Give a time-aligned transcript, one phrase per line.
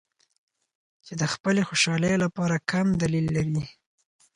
[1.05, 3.61] چې د خپلې خوشحالۍ لپاره کم دلیل لري.